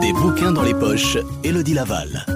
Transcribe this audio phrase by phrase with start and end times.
[0.00, 2.26] Des bouquins dans les poches, Elodie Laval.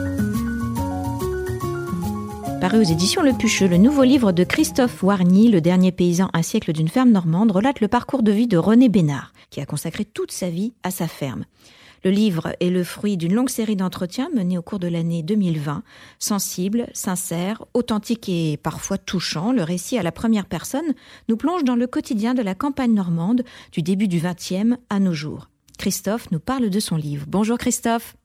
[2.60, 6.42] Paru aux éditions Le Pucheux, le nouveau livre de Christophe Warny, Le dernier paysan, un
[6.42, 10.04] siècle d'une ferme normande, relate le parcours de vie de René Bénard, qui a consacré
[10.04, 11.44] toute sa vie à sa ferme.
[12.04, 15.82] Le livre est le fruit d'une longue série d'entretiens menés au cours de l'année 2020,
[16.18, 19.52] sensible, sincère, authentique et parfois touchant.
[19.52, 20.92] Le récit à la première personne
[21.30, 25.14] nous plonge dans le quotidien de la campagne normande du début du XXe à nos
[25.14, 25.48] jours.
[25.78, 27.24] Christophe nous parle de son livre.
[27.26, 28.16] Bonjour Christophe.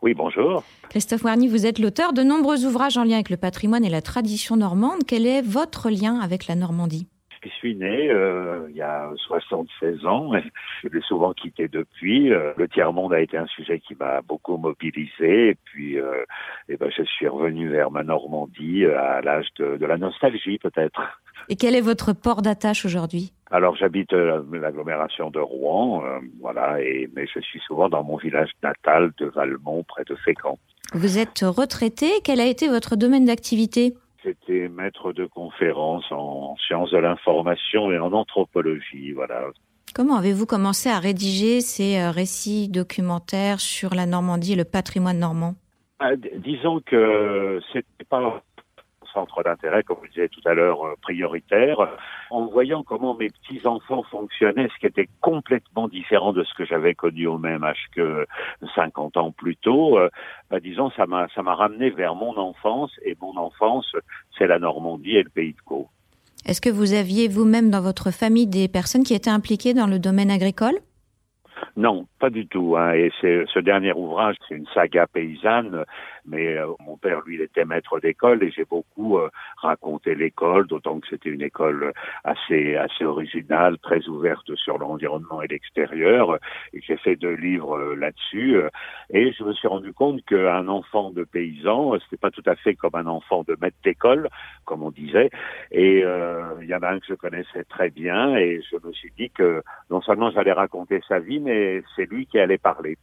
[0.00, 0.64] Oui, bonjour.
[0.88, 4.00] Christophe Warny, vous êtes l'auteur de nombreux ouvrages en lien avec le patrimoine et la
[4.00, 5.04] tradition normande.
[5.06, 7.08] Quel est votre lien avec la Normandie?
[7.44, 10.32] Je suis né euh, il y a 76 ans.
[10.82, 12.32] Je l'ai souvent quitté depuis.
[12.32, 15.50] Euh, le tiers-monde a été un sujet qui m'a beaucoup mobilisé.
[15.50, 16.24] Et puis, euh,
[16.68, 21.00] eh ben, je suis revenu vers ma Normandie à l'âge de, de, la nostalgie, peut-être.
[21.48, 23.32] Et quel est votre port d'attache aujourd'hui?
[23.50, 26.02] Alors j'habite l'agglomération de Rouen,
[26.40, 30.58] voilà, et mais je suis souvent dans mon village natal de Valmont, près de Fécamp.
[30.92, 32.06] Vous êtes retraité.
[32.24, 33.94] Quel a été votre domaine d'activité?
[35.18, 39.42] De conférences en sciences de l'information et en anthropologie, voilà.
[39.94, 45.18] Comment avez-vous commencé à rédiger ces euh, récits documentaires sur la Normandie et le patrimoine
[45.18, 45.54] normand?
[45.98, 48.42] Ah, Disons que c'était pas
[49.18, 51.78] centre d'intérêt, comme vous disiez tout à l'heure, euh, prioritaire,
[52.30, 56.94] en voyant comment mes petits-enfants fonctionnaient, ce qui était complètement différent de ce que j'avais
[56.94, 58.26] connu au même âge que
[58.74, 59.98] 50 ans plus tôt,
[60.50, 63.90] bah, disons, ça m'a, ça m'a ramené vers mon enfance, et mon enfance,
[64.36, 65.88] c'est la Normandie et le Pays de Caux.
[66.46, 69.98] Est-ce que vous aviez vous-même dans votre famille des personnes qui étaient impliquées dans le
[69.98, 70.76] domaine agricole?
[71.78, 72.76] Non, pas du tout.
[72.76, 72.92] Hein.
[72.94, 75.84] Et c'est ce dernier ouvrage, c'est une saga paysanne.
[76.28, 80.66] Mais euh, mon père, lui, il était maître d'école et j'ai beaucoup euh, raconté l'école,
[80.66, 81.92] d'autant que c'était une école
[82.24, 86.38] assez assez originale, très ouverte sur l'environnement et l'extérieur.
[86.74, 88.60] J'ai fait deux livres euh, là-dessus.
[89.10, 92.74] et je me suis rendu compte qu'un enfant de paysan, c'était pas tout à fait
[92.74, 94.28] comme un enfant de maître d'école,
[94.64, 95.30] comme on disait.
[95.70, 99.12] Et il y en a un que je connaissais très bien et je me suis
[99.16, 102.96] dit que non seulement j'allais raconter sa vie, mais c'est lui qui allait parler.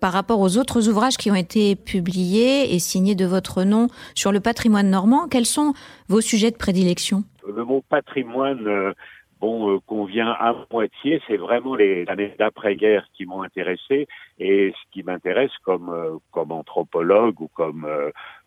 [0.00, 4.32] Par rapport aux autres ouvrages qui ont été publiés et signés de votre nom sur
[4.32, 5.74] le patrimoine normand, quels sont
[6.08, 7.24] vos sujets de prédilection?
[7.46, 8.92] Le mot patrimoine, euh,
[9.40, 11.20] bon, euh, convient à moitié.
[11.26, 14.06] C'est vraiment les années d'après-guerre qui m'ont intéressé.
[14.38, 17.86] Et ce qui m'intéresse comme comme anthropologue ou comme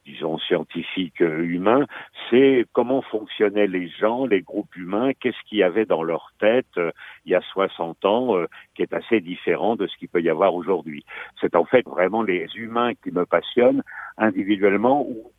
[0.05, 1.85] disons, scientifiques euh, humains,
[2.29, 6.65] c'est comment fonctionnaient les gens, les groupes humains, qu'est-ce qu'il y avait dans leur tête
[6.77, 6.91] euh,
[7.25, 10.29] il y a 60 ans, euh, qui est assez différent de ce qu'il peut y
[10.29, 11.05] avoir aujourd'hui.
[11.39, 13.83] C'est en fait vraiment les humains qui me passionnent
[14.17, 15.31] individuellement ou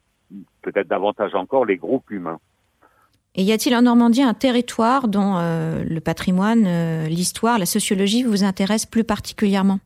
[0.62, 2.38] peut-être davantage encore les groupes humains.
[3.34, 8.88] Et y a-t-il en Normandie un territoire dont le patrimoine, l'histoire, la sociologie vous intéressent
[8.88, 9.80] plus particulièrement?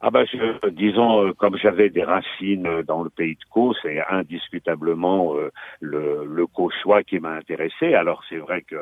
[0.00, 4.02] Ah bah je, disons, euh, comme j'avais des racines dans le pays de Caux, c'est
[4.10, 7.94] indiscutablement euh, le, le Cauchois qui m'a intéressé.
[7.94, 8.76] Alors c'est vrai que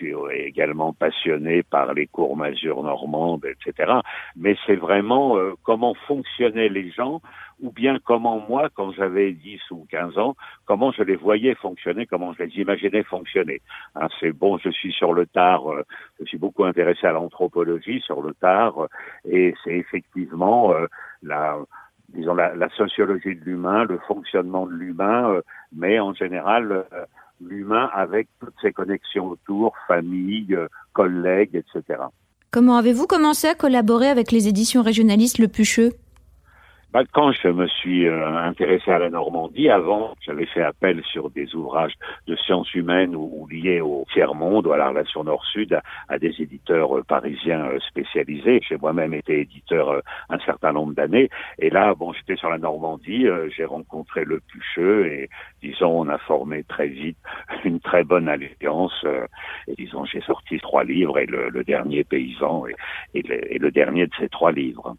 [0.00, 3.92] suis également passionné par les cours masures normandes, etc.
[4.36, 7.20] Mais c'est vraiment euh, comment fonctionnaient les gens
[7.62, 10.34] ou bien comment moi, quand j'avais 10 ou 15 ans,
[10.64, 13.60] comment je les voyais fonctionner, comment je les imaginais fonctionner.
[13.94, 15.84] Hein, c'est bon, je suis sur le tard, euh,
[16.20, 18.88] je suis beaucoup intéressé à l'anthropologie sur le tard,
[19.28, 20.86] et c'est effectivement euh,
[21.22, 21.58] la
[22.08, 26.84] disons la, la, sociologie de l'humain, le fonctionnement de l'humain, euh, mais en général
[27.40, 30.56] l'humain avec toutes ses connexions autour, famille,
[30.92, 32.00] collègues, etc.
[32.50, 35.92] Comment avez-vous commencé à collaborer avec les éditions régionalistes Le Pucheux?
[36.92, 41.30] Bah, quand je me suis euh, intéressé à la Normandie, avant, j'avais fait appel sur
[41.30, 41.94] des ouvrages
[42.26, 45.78] de sciences humaines ou, liés au tiers-monde ou à la relation nord-sud
[46.08, 48.60] à, des éditeurs euh, parisiens euh, spécialisés.
[48.68, 51.30] J'ai moi-même été éditeur un certain nombre d'années.
[51.60, 53.26] Et là, bon, j'étais sur la Normandie,
[53.56, 55.28] j'ai rencontré le Pucheux et,
[55.62, 57.18] disons, on a formé très vite
[57.64, 59.04] une très bonne alliance.
[59.68, 62.74] et disons, j'ai sorti trois livres et le, dernier Paysan et,
[63.14, 64.96] et le dernier de ces trois livres.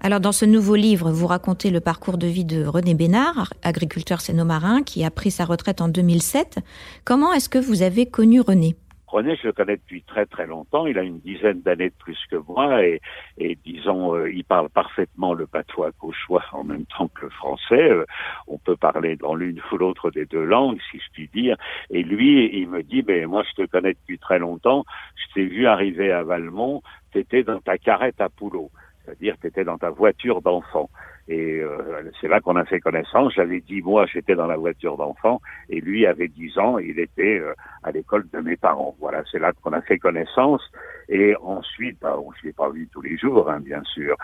[0.00, 4.20] Alors dans ce nouveau livre, vous racontez le parcours de vie de René Bénard, agriculteur
[4.20, 6.60] sénomarin qui a pris sa retraite en 2007.
[7.04, 8.76] Comment est-ce que vous avez connu René?
[9.08, 10.86] René, je le connais depuis très très longtemps.
[10.86, 13.00] Il a une dizaine d'années de plus que moi et,
[13.38, 17.90] et disons, euh, il parle parfaitement le patois cauchois en même temps que le français.
[17.90, 18.04] Euh,
[18.46, 21.56] on peut parler dans l'une ou l'autre des deux langues, si je puis dire.
[21.90, 24.84] Et lui, il me dit, mais moi, je te connais depuis très longtemps.
[25.16, 26.82] Je t'ai vu arriver à Valmont.
[27.12, 28.70] T'étais dans ta carrette à poulot
[29.08, 30.90] c'est-à-dire tu étais dans ta voiture d'enfant.
[31.28, 33.34] Et euh, c'est là qu'on a fait connaissance.
[33.34, 37.38] J'avais dix mois, j'étais dans la voiture d'enfant, et lui avait dix ans, il était
[37.38, 37.52] euh,
[37.82, 38.96] à l'école de mes parents.
[38.98, 40.62] Voilà, c'est là qu'on a fait connaissance.
[41.10, 44.16] Et ensuite, bah, on ne s'est pas vu tous les jours, hein, bien sûr.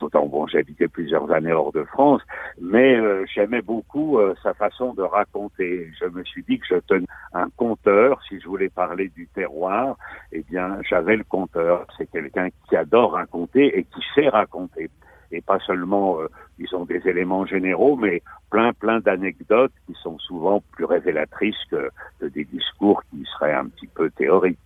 [0.00, 2.22] D'autant bon, habité plusieurs années hors de France,
[2.60, 5.90] mais euh, j'aimais beaucoup sa façon de raconter.
[6.00, 9.96] Je me suis dit que je tenais un conteur, si je voulais parler du terroir,
[10.32, 11.86] eh bien, j'avais le conteur.
[11.96, 14.90] C'est quelqu'un qui adore raconter et qui sait raconter
[15.32, 20.62] et pas seulement, euh, disons, des éléments généraux, mais plein, plein d'anecdotes qui sont souvent
[20.72, 21.90] plus révélatrices que,
[22.20, 24.58] des discours qui seraient un petit peu théoriques.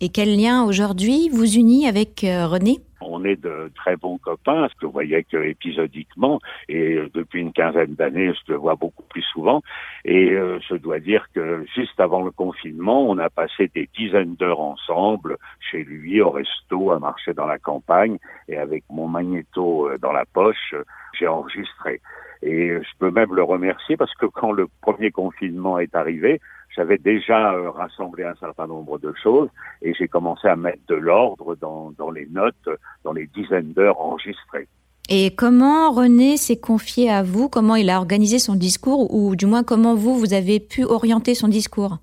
[0.00, 2.76] Et quel lien aujourd'hui vous unit avec euh, René?
[3.00, 7.52] On est de très bons copains, que vous voyez que épisodiquement, et euh, depuis une
[7.52, 9.60] quinzaine d'années, je le vois beaucoup plus souvent.
[10.04, 14.36] Et euh, je dois dire que juste avant le confinement, on a passé des dizaines
[14.36, 18.18] d'heures ensemble, chez lui, au resto, à marcher dans la campagne,
[18.48, 20.76] et avec mon magnéto dans la poche,
[21.18, 22.00] j'ai enregistré.
[22.42, 26.40] Et je peux même le remercier parce que quand le premier confinement est arrivé,
[26.74, 29.48] j'avais déjà euh, rassemblé un certain nombre de choses
[29.82, 32.68] et j'ai commencé à mettre de l'ordre dans, dans les notes,
[33.04, 34.68] dans les dizaines d'heures enregistrées.
[35.10, 37.48] Et comment René s'est confié à vous?
[37.48, 39.14] Comment il a organisé son discours?
[39.14, 41.98] Ou du moins, comment vous, vous avez pu orienter son discours?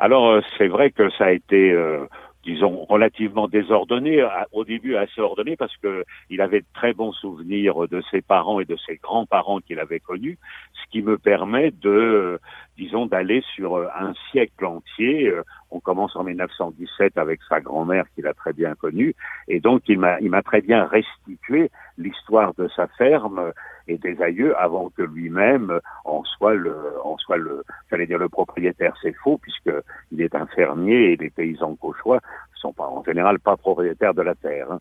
[0.00, 1.70] Alors, euh, c'est vrai que ça a été...
[1.70, 2.06] Euh,
[2.44, 7.88] disons, relativement désordonné, au début assez ordonné parce que il avait de très bons souvenirs
[7.88, 10.38] de ses parents et de ses grands-parents qu'il avait connus,
[10.72, 12.38] ce qui me permet de,
[12.76, 15.32] disons, d'aller sur un siècle entier.
[15.74, 19.14] On commence en 1917 avec sa grand-mère qu'il a très bien connue,
[19.48, 23.52] et donc il m'a, très bien restitué l'histoire de sa ferme
[23.88, 28.28] et des aïeux avant que lui-même en soit le, en soit le, j'allais dire le
[28.28, 28.94] propriétaire.
[29.02, 29.70] C'est faux puisque
[30.12, 32.20] il est un fermier et les paysans cauchois
[32.64, 34.72] sont pas en général pas propriétaires de la terre.
[34.72, 34.80] Hein.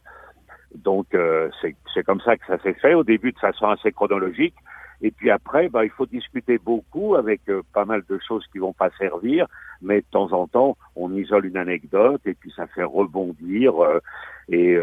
[0.75, 1.49] Donc euh,
[1.93, 4.55] c'est comme ça que ça s'est fait au début de façon assez chronologique.
[5.01, 8.59] Et puis après, bah, il faut discuter beaucoup avec euh, pas mal de choses qui
[8.59, 9.47] vont pas servir,
[9.83, 13.83] mais de temps en temps, on isole une anecdote et puis ça fait rebondir.
[13.83, 13.99] Euh,
[14.49, 14.77] et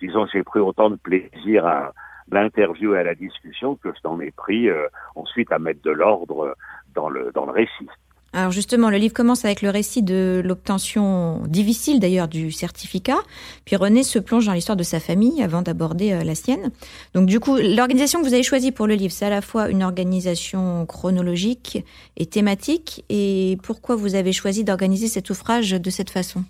[0.00, 1.92] disons, j'ai pris autant de plaisir à,
[2.30, 5.90] l'interview et à la discussion que je t'en ai pris euh, ensuite à mettre de
[5.90, 6.54] l'ordre
[6.94, 7.88] dans le récit.
[8.34, 13.18] Alors justement, le livre commence avec le récit de l'obtention difficile d'ailleurs du certificat.
[13.64, 16.72] Puis René se plonge dans l'histoire de sa famille avant d'aborder euh, la sienne.
[17.14, 19.68] Donc du coup, l'organisation que vous avez choisie pour le livre, c'est à la fois
[19.68, 21.84] une organisation chronologique
[22.16, 23.04] et thématique.
[23.08, 26.44] Et pourquoi vous avez choisi d'organiser cet ouvrage de cette façon?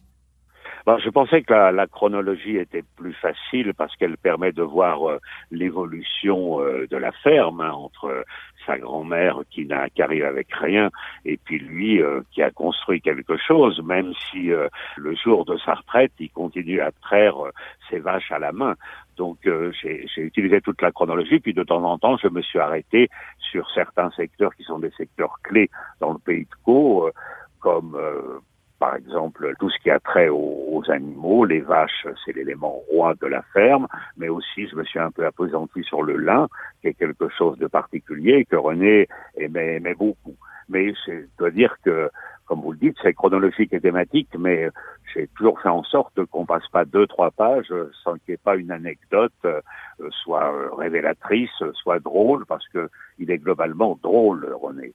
[0.86, 5.18] Je pensais que la, chronologie était plus facile parce qu'elle permet de voir euh,
[5.50, 8.24] l'évolution euh, de la ferme hein, entre
[8.66, 10.90] sa grand-mère qui n'a qu'arrive avec rien
[11.24, 14.50] et puis lui euh, qui a construit quelque chose, même si
[14.96, 17.36] le jour de sa retraite, il continue à traire
[17.88, 18.74] ses vaches à la main.
[19.16, 23.08] Donc j'ai utilisé toute la chronologie, puis de temps en temps, je me suis arrêté
[23.38, 25.70] sur certains secteurs qui sont des secteurs clés
[26.00, 27.10] dans le pays de Caux,
[27.60, 27.96] comme
[28.78, 33.26] par exemple, tout ce qui a trait aux, animaux, les vaches, c'est l'élément roi de
[33.26, 33.86] la ferme,
[34.16, 36.48] mais aussi je me suis un peu appesanti sur le lin,
[36.80, 40.36] qui est quelque chose de particulier que René aimait, beaucoup.
[40.68, 42.10] Mais je dois dire que,
[42.46, 44.68] comme vous le dites, c'est chronologique et thématique, mais
[45.14, 47.72] j'ai toujours fait en sorte qu'on passe pas deux, trois pages
[48.02, 49.60] sans qu'il n'y ait pas une anecdote, euh,
[50.10, 54.92] soit révélatrice, soit drôle, parce que il est globalement drôle, René.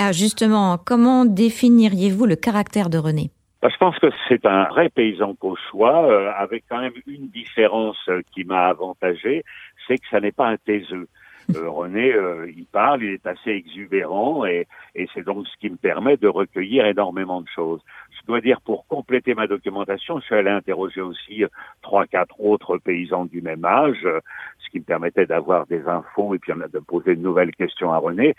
[0.00, 3.30] Ah, justement, comment définiriez-vous le caractère de René?
[3.60, 7.98] Bah, je pense que c'est un vrai paysan cauchois, euh, avec quand même une différence
[8.08, 9.42] euh, qui m'a avantagé,
[9.86, 11.08] c'est que ça n'est pas un taiseux.
[11.56, 15.70] Euh, René, euh, il parle, il est assez exubérant et, et c'est donc ce qui
[15.70, 17.80] me permet de recueillir énormément de choses.
[18.10, 21.44] Je dois dire, pour compléter ma documentation, je suis allé interroger aussi
[21.80, 26.38] trois, quatre autres paysans du même âge, ce qui me permettait d'avoir des infos et
[26.38, 28.34] puis de poser de nouvelles questions à René.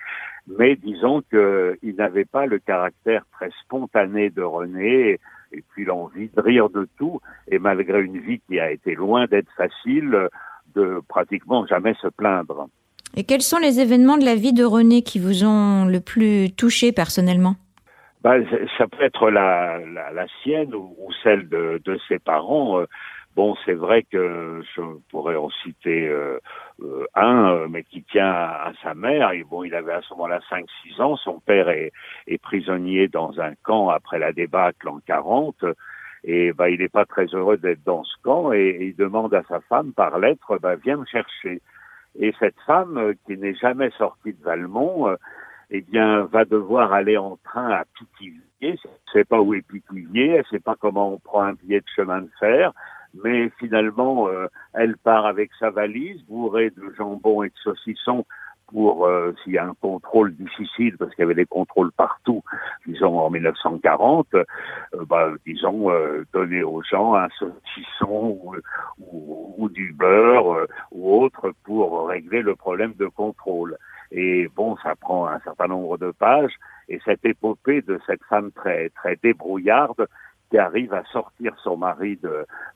[0.48, 5.20] Mais disons qu'il n'avait pas le caractère très spontané de René
[5.52, 7.20] et puis l'envie de rire de tout.
[7.48, 10.30] Et malgré une vie qui a été loin d'être facile,
[10.76, 12.70] de pratiquement jamais se plaindre.
[13.16, 16.52] Et quels sont les événements de la vie de René qui vous ont le plus
[16.52, 17.56] touché personnellement?
[18.22, 18.36] Bah,
[18.78, 22.82] Ça peut être la, la, sienne ou, celle de, de, ses parents.
[22.82, 22.86] Euh,
[23.36, 26.38] bon, c'est vrai que je pourrais en citer euh,
[26.82, 29.32] euh, un, mais qui tient à, sa mère.
[29.32, 31.16] Et bon, il avait à ce moment-là 5-6 ans.
[31.16, 31.92] Son père est,
[32.42, 35.64] prisonnier dans un camp après la débâcle en 40.
[36.26, 39.44] Et bah, il n'est pas très heureux d'être dans ce camp et, il demande à
[39.48, 41.62] sa femme par lettre, bah, viens me chercher.
[42.20, 45.16] Et cette femme, euh, qui n'est jamais sortie de Valmont, euh,
[45.72, 48.42] eh bien, va devoir aller en train à Pithiviers.
[48.62, 51.54] Elle ne sait pas où est Pithiviers, elle ne sait pas comment on prend un
[51.54, 52.74] billet de chemin de fer.
[53.24, 58.26] mais finalement, euh, elle part avec sa valise bourrée de jambon et de saucissons
[58.72, 62.44] pour euh, s'il y a un contrôle difficile, parce qu'il y avait des contrôles partout,
[62.86, 64.44] disons en 1940, euh,
[65.08, 68.56] bah, disons euh, donner aux gens un saucisson ou,
[69.00, 73.78] ou, ou du beurre ou autre pour régler le problème de contrôle.
[74.12, 76.56] Et bon, ça prend un certain nombre de pages,
[76.88, 80.08] et cette épopée de cette femme très très débrouillarde
[80.50, 82.20] qui arrive à sortir son mari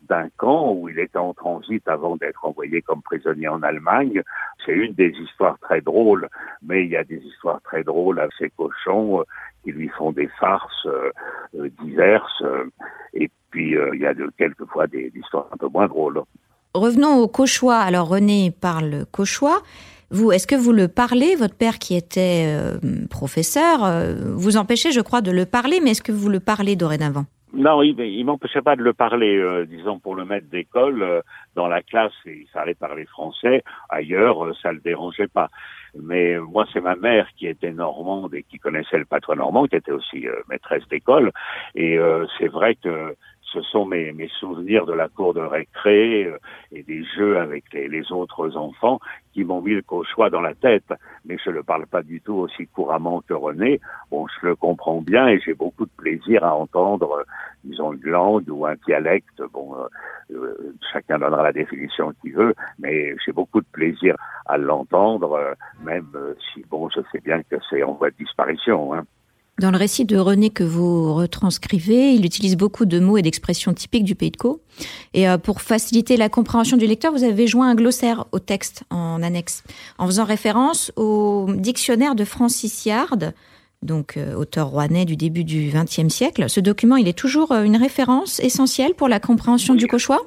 [0.08, 4.22] d'un camp où il était en transit avant d'être envoyé comme prisonnier en Allemagne.
[4.66, 6.30] C'est une des histoires très drôles,
[6.62, 9.24] mais il y a des histoires très drôles à ces cochons euh,
[9.64, 11.10] qui lui font des farces euh,
[11.56, 12.44] euh, diverses.
[13.14, 16.22] et puis il y a quelquefois des, des histoires un peu moins drôles.
[16.74, 17.78] Revenons au cauchois.
[17.78, 19.62] Alors René parle cauchois.
[20.10, 22.56] Vous, est-ce que vous le parlez Votre père, qui était
[23.10, 23.92] professeur,
[24.36, 27.26] vous empêchez, je crois, de le parler, mais est-ce que vous le parlez dorénavant?
[27.54, 31.22] Non, il, il m'empêchait pas de le parler, euh, disons pour le maître d'école euh,
[31.56, 33.64] dans la classe, il fallait parler français.
[33.90, 35.50] Ailleurs, euh, ça le dérangeait pas.
[35.96, 39.76] Mais moi, c'est ma mère qui était normande et qui connaissait le patron normand, qui
[39.76, 41.32] était aussi maîtresse d'école.
[41.76, 42.00] Et
[42.40, 43.16] c'est vrai que
[43.54, 46.38] ce sont mes, mes, souvenirs de la cour de récré euh,
[46.72, 49.00] et des jeux avec les, les autres enfants
[49.32, 50.92] qui m'ont mis le cauchois dans la tête.
[51.26, 53.80] Mais je ne le parle pas du tout aussi couramment que René.
[54.10, 57.24] Bon, je le comprends bien et j'ai beaucoup de plaisir à entendre, euh,
[57.64, 59.42] disons, une langue ou un dialecte.
[59.54, 59.76] Bon,
[60.32, 64.16] euh, chacun donnera la définition qu'il veut, mais j'ai beaucoup de plaisir
[64.48, 66.08] à l'entendre, même
[66.54, 68.94] si, bon, je sais bien que c'est en voie de disparition.
[68.94, 69.06] Hein.
[69.60, 73.74] Dans le récit de René que vous retranscrivez, il utilise beaucoup de mots et d'expressions
[73.74, 74.62] typiques du Pays de Caux.
[75.14, 78.84] Et euh, pour faciliter la compréhension du lecteur, vous avez joint un glossaire au texte
[78.90, 79.64] en annexe,
[80.00, 83.34] en faisant référence au dictionnaire de Francis Yard,
[83.84, 86.50] donc euh, auteur rouennais du début du XXe siècle.
[86.50, 90.22] Ce document, il est toujours euh, une référence essentielle pour la compréhension du cauchois?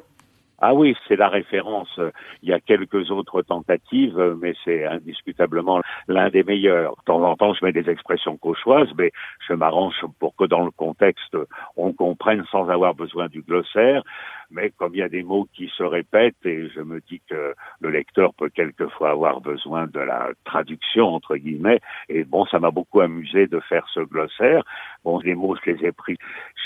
[0.58, 2.00] Ah oui, c'est la référence.
[2.42, 6.96] Il y a quelques autres tentatives, mais c'est indiscutablement l'un des meilleurs.
[6.96, 9.12] De temps en temps, je mets des expressions cauchoises, mais
[9.46, 11.36] je m'arrange pour que dans le contexte,
[11.76, 14.02] on comprenne sans avoir besoin du glossaire
[14.50, 17.54] mais comme il y a des mots qui se répètent et je me dis que
[17.80, 22.70] le lecteur peut quelquefois avoir besoin de la traduction entre guillemets et bon ça m'a
[22.70, 24.62] beaucoup amusé de faire ce glossaire
[25.06, 26.18] bon les mots je les ai pris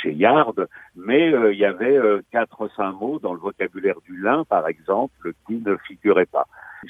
[0.02, 0.66] chez Yard
[0.96, 4.66] mais euh, il y avait euh, quatre cinq mots dans le vocabulaire du lin par
[4.66, 6.46] exemple qui ne figuraient pas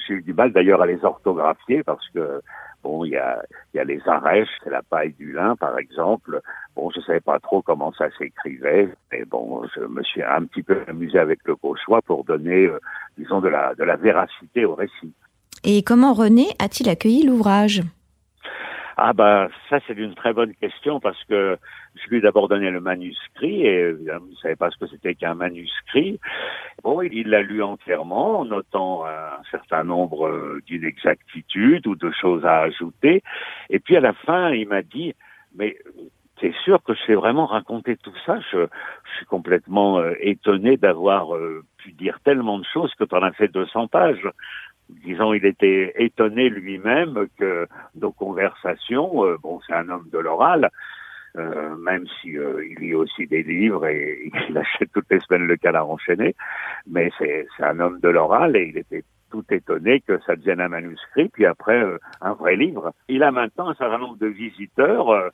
[0.07, 2.41] j'ai eu du mal d'ailleurs à les orthographier parce que
[2.83, 3.41] Bon, il y a,
[3.73, 6.41] y a les arèches, c'est la paille du lin, par exemple.
[6.75, 10.63] Bon, je savais pas trop comment ça s'écrivait, mais bon, je me suis un petit
[10.63, 11.55] peu amusé avec le
[11.85, 12.79] choix pour donner, euh,
[13.17, 15.13] disons, de la, de la véracité au récit.
[15.63, 17.83] Et comment René a-t-il accueilli l'ouvrage?
[18.97, 21.57] Ah bah ça c'est une très bonne question parce que
[21.95, 24.87] je lui ai d'abord donné le manuscrit et euh, il ne savait pas ce que
[24.87, 26.19] c'était qu'un manuscrit.
[26.83, 32.45] Bon, il l'a lu entièrement en notant un certain nombre euh, d'inexactitudes ou de choses
[32.45, 33.23] à ajouter.
[33.69, 35.15] Et puis à la fin, il m'a dit,
[35.55, 35.77] mais
[36.39, 38.39] c'est sûr que je sais vraiment raconter tout ça?
[38.51, 38.67] Je,
[39.17, 41.29] suis complètement euh, étonné d'avoir
[41.77, 44.27] pu dire tellement de choses que tu en as fait 200 pages
[45.05, 50.69] disons, il était étonné lui-même que nos conversations, euh, bon, c'est un homme de l'oral,
[51.37, 55.47] euh, même si euh, il lit aussi des livres et il achète toutes les semaines
[55.47, 56.35] le canard enchaîné,
[56.87, 60.67] mais c'est un homme de l'oral et il était tout étonné que ça devienne un
[60.67, 62.93] manuscrit, puis après euh, un vrai livre.
[63.07, 65.29] Il a maintenant un certain nombre de visiteurs, euh,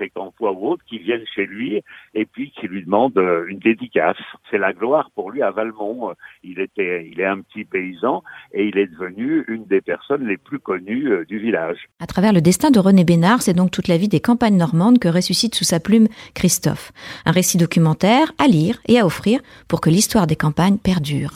[0.00, 1.82] et ou autres, qui viennent chez lui
[2.14, 4.16] et puis qui lui demandent euh, une dédicace.
[4.50, 6.12] C'est la gloire pour lui à Valmont.
[6.42, 8.22] Il était, il est un petit paysan
[8.52, 11.88] et il est devenu une des personnes les plus connues du village.
[12.00, 14.98] À travers le destin de René Bénard, c'est donc toute la vie des campagnes normandes
[14.98, 16.92] que ressuscite sous sa plume Christophe.
[17.24, 21.32] Un récit documentaire à lire et à offrir pour que l'histoire des campagnes perdure.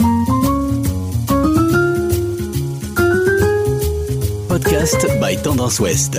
[4.58, 6.14] Podcast by Tendance Ouest.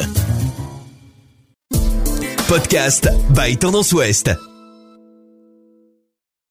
[2.47, 4.48] Podcast by Tendance Ouest.